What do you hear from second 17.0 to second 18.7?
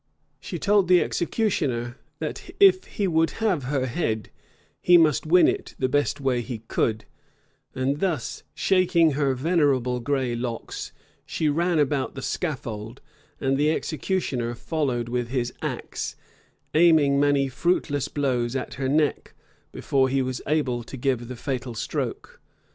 many fruitless blows